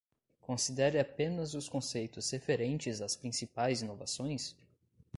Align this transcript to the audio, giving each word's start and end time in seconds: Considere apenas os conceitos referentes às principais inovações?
Considere 0.39 0.97
apenas 0.99 1.53
os 1.53 1.69
conceitos 1.69 2.31
referentes 2.31 3.03
às 3.03 3.15
principais 3.15 3.83
inovações? 3.83 4.57